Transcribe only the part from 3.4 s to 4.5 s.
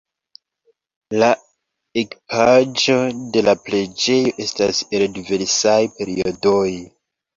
la preĝejo